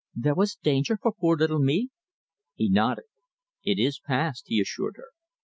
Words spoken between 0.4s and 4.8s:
danger for poor little me?" He nodded. "It is past," he